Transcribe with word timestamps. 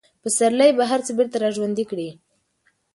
پسرلی 0.23 0.69
به 0.77 0.83
هر 0.91 0.99
څه 1.05 1.11
بېرته 1.17 1.37
راژوندي 1.45 1.85
کړي. 1.91 2.09